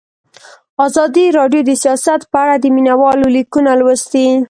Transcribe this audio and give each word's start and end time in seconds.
ازادي 0.85 1.25
راډیو 1.37 1.61
د 1.65 1.71
سیاست 1.83 2.21
په 2.31 2.37
اړه 2.43 2.55
د 2.59 2.65
مینه 2.75 2.93
والو 3.01 3.27
لیکونه 3.37 3.71
لوستي. 3.79 4.25